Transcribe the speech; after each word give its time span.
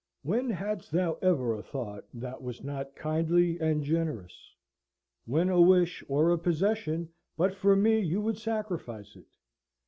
When 0.23 0.49
hadst 0.49 0.91
thou 0.91 1.19
ever 1.21 1.53
a 1.53 1.61
thought 1.61 2.05
that 2.11 2.41
was 2.41 2.63
not 2.63 2.95
kindly 2.95 3.59
and 3.59 3.83
generous? 3.83 4.55
When 5.25 5.47
a 5.47 5.61
wish, 5.61 6.03
or 6.07 6.31
a 6.31 6.39
possession, 6.39 7.09
but 7.37 7.53
for 7.53 7.75
me 7.75 7.99
you 7.99 8.19
would 8.19 8.39
sacrifice 8.39 9.15
it? 9.15 9.27